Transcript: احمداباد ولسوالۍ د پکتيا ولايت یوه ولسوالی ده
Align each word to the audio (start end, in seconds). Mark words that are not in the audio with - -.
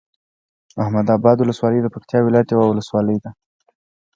احمداباد 0.83 1.37
ولسوالۍ 1.39 1.79
د 1.81 1.87
پکتيا 1.93 2.19
ولايت 2.21 2.47
یوه 2.51 2.65
ولسوالی 2.67 3.17
ده 3.23 3.29